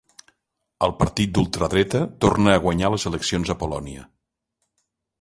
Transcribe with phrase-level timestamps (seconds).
[0.87, 4.11] El partit d'ultradreta torna a guanyar les eleccions a Polònia.